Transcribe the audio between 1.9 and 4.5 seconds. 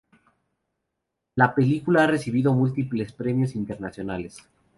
ha recibido múltiples premios internacionales